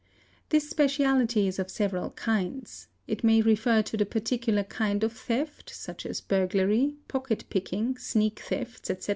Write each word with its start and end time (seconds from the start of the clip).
This 0.49 0.67
speciality 0.67 1.47
is 1.47 1.59
of 1.59 1.69
several 1.69 2.09
kinds, 2.09 2.87
it 3.05 3.23
may 3.23 3.39
refer 3.39 3.83
to 3.83 3.95
the 3.95 4.03
particular 4.07 4.63
kind_ 4.63 5.01
of 5.03 5.13
theft 5.13 5.69
such 5.69 6.07
as 6.07 6.21
burglary, 6.21 6.95
pocket 7.07 7.45
picking, 7.51 7.95
sneak 7.99 8.39
thefts, 8.39 8.89
etc. 8.89 9.09